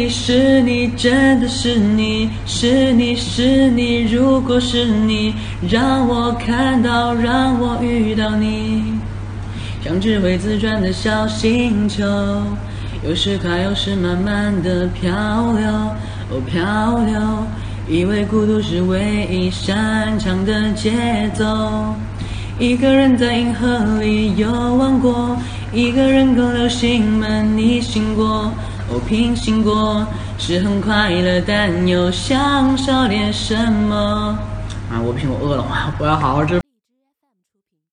[0.00, 5.34] 你是你，真的是你，是你是你，如果是你，
[5.68, 8.82] 让我看到，让我遇到你，
[9.84, 12.02] 像只会自转的小星球，
[13.06, 15.12] 有时快，有时慢慢的漂
[15.52, 15.70] 流，
[16.30, 17.20] 哦漂流，
[17.86, 21.44] 以为孤独是唯一擅长的节奏。
[22.58, 25.36] 一个人在银河里游玩过，
[25.74, 28.50] 一个人跟流星们逆行过，
[28.92, 30.04] 哦平行过，
[30.36, 34.36] 是很快乐，但又想少点什么。
[34.90, 35.64] 啊，我不行，我饿了，
[35.98, 36.59] 我要好好吃